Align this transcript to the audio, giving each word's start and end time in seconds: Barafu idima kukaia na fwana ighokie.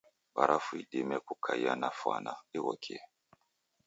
Barafu 0.35 0.75
idima 0.83 1.15
kukaia 1.27 1.73
na 1.81 1.89
fwana 1.99 2.31
ighokie. 2.57 3.01